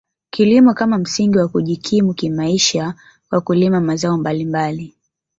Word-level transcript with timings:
Kilimo 0.29 0.73
kama 0.73 0.97
msingi 0.97 1.37
wa 1.37 1.47
kujikimu 1.47 2.13
kimaisha 2.13 2.93
kwa 3.29 3.41
kulima 3.41 3.81
mazao 3.81 4.17
mbalimbali 4.17 4.95